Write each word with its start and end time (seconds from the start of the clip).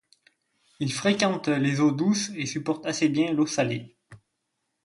Il 0.79 0.91
fréquente 0.91 1.47
les 1.47 1.79
eaux 1.79 1.91
douces 1.91 2.31
et 2.35 2.47
supporte 2.47 2.87
assez 2.87 3.07
bien 3.07 3.33
l'eau 3.33 3.45
salée. 3.45 3.95